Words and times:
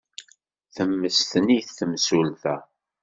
Temmesten-it 0.75 1.67
temsulta. 1.77 2.55